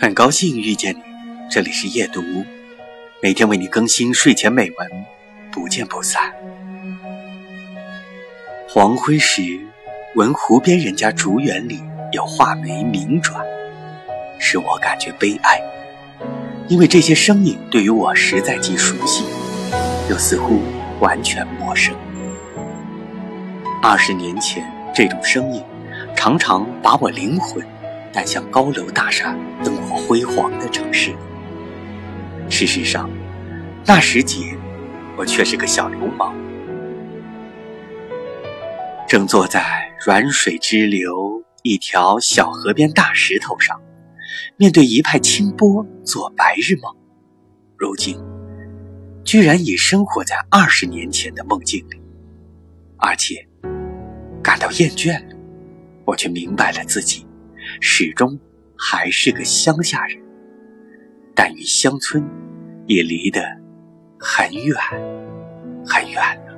[0.00, 1.02] 很高兴遇见你，
[1.50, 2.22] 这里是夜读，
[3.22, 4.90] 每天为你更新睡前美文，
[5.52, 6.32] 不见不散。
[8.66, 9.60] 黄昏时，
[10.14, 11.82] 闻湖边人家竹园里
[12.12, 13.44] 有画眉鸣转，
[14.38, 15.60] 使我感觉悲哀，
[16.66, 19.26] 因为这些声音对于我实在既熟悉，
[20.08, 20.62] 又似乎
[21.00, 21.94] 完全陌生。
[23.82, 24.64] 二十年前，
[24.94, 25.62] 这种声音
[26.16, 27.62] 常常把我灵魂。
[28.12, 31.14] 但像高楼大厦、灯火辉煌的城市。
[32.48, 33.08] 事实上，
[33.86, 34.56] 那时节，
[35.16, 36.34] 我却是个小流氓，
[39.06, 43.80] 正坐在软水支流一条小河边大石头上，
[44.56, 46.92] 面对一派清波做白日梦。
[47.76, 48.18] 如今，
[49.24, 52.00] 居然已生活在二十年前的梦境里，
[52.96, 53.46] 而且
[54.42, 55.36] 感到厌倦了。
[56.04, 57.24] 我却明白了自己。
[57.80, 58.38] 始终
[58.76, 60.18] 还是个乡下人，
[61.34, 62.22] 但与乡村
[62.86, 63.42] 也离得
[64.18, 64.76] 很远
[65.84, 66.49] 很远。